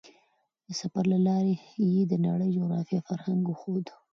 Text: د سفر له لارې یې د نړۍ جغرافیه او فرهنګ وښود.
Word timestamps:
د 0.67 0.69
سفر 0.81 1.03
له 1.13 1.17
لارې 1.27 1.53
یې 1.93 2.01
د 2.11 2.13
نړۍ 2.27 2.49
جغرافیه 2.57 2.97
او 2.99 3.05
فرهنګ 3.09 3.43
وښود. 3.47 3.85